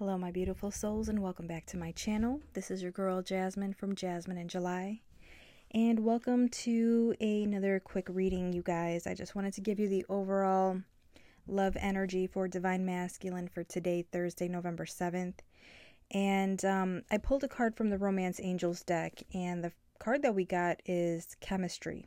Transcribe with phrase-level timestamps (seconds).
[0.00, 2.40] Hello, my beautiful souls, and welcome back to my channel.
[2.54, 5.02] This is your girl Jasmine from Jasmine in July.
[5.72, 9.06] And welcome to another quick reading, you guys.
[9.06, 10.80] I just wanted to give you the overall
[11.46, 15.40] love energy for Divine Masculine for today, Thursday, November 7th.
[16.10, 20.34] And um, I pulled a card from the Romance Angels deck, and the card that
[20.34, 22.06] we got is Chemistry.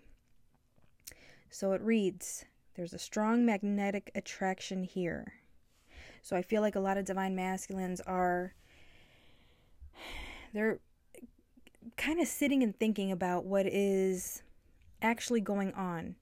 [1.52, 5.43] So it reads There's a strong magnetic attraction here
[6.24, 8.54] so I feel like a lot of divine masculines are
[10.54, 10.80] they're
[11.98, 14.42] kind of sitting and thinking about what is
[15.02, 16.16] actually going on.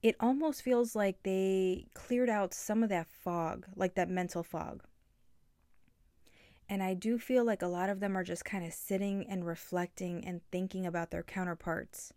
[0.00, 4.84] It almost feels like they cleared out some of that fog, like that mental fog.
[6.68, 9.44] And I do feel like a lot of them are just kind of sitting and
[9.44, 12.12] reflecting and thinking about their counterparts,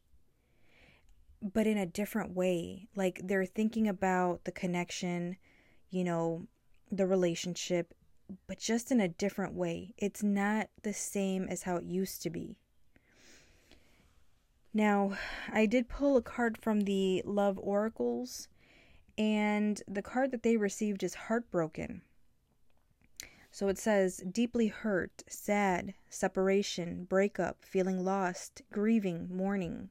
[1.42, 2.88] but in a different way.
[2.96, 5.38] Like they're thinking about the connection,
[5.90, 6.46] you know,
[6.92, 7.94] the relationship,
[8.48, 9.94] but just in a different way.
[9.98, 12.58] It's not the same as how it used to be.
[14.74, 15.18] Now,
[15.52, 18.48] I did pull a card from the Love Oracles,
[19.18, 22.02] and the card that they received is Heartbroken.
[23.52, 29.90] So it says deeply hurt, sad, separation, breakup, feeling lost, grieving, mourning.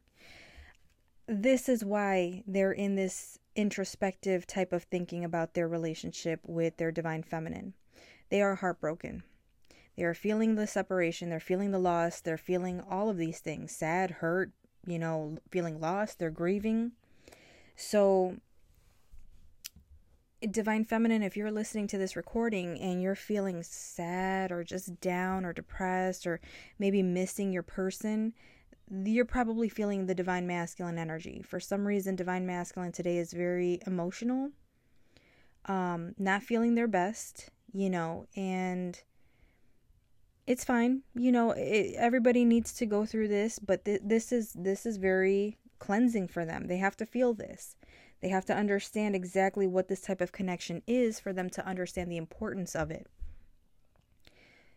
[1.27, 6.93] This is why they're in this introspective type of thinking about their relationship with their
[6.93, 7.75] divine feminine.
[8.31, 9.23] They are heartbroken.
[9.97, 13.73] They are feeling the separation, they're feeling the loss, they're feeling all of these things
[13.73, 14.51] sad, hurt,
[14.87, 16.93] you know, feeling lost, they're grieving.
[17.77, 18.37] So,
[20.51, 25.45] Divine Feminine, if you're listening to this recording and you're feeling sad or just down
[25.45, 26.41] or depressed or
[26.79, 28.33] maybe missing your person,
[28.91, 31.43] you're probably feeling the divine masculine energy.
[31.43, 34.51] For some reason, divine masculine today is very emotional,
[35.67, 39.01] um, not feeling their best, you know, and
[40.47, 41.03] it's fine.
[41.15, 44.97] You know, it, everybody needs to go through this, but th- this is this is
[44.97, 46.67] very cleansing for them.
[46.67, 47.77] They have to feel this.
[48.21, 52.11] They have to understand exactly what this type of connection is for them to understand
[52.11, 53.07] the importance of it.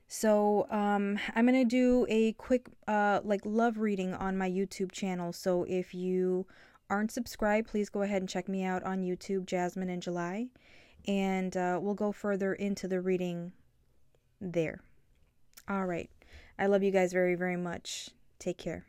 [0.08, 5.34] So um, I'm gonna do a quick uh, like love reading on my YouTube channel.
[5.34, 6.46] So if you
[6.90, 10.48] aren't subscribed, please go ahead and check me out on YouTube, Jasmine in July,
[11.08, 13.54] and uh, we'll go further into the reading
[14.40, 14.82] there.
[15.68, 16.10] All right,
[16.60, 18.10] I love you guys very very much.
[18.40, 18.86] Take care.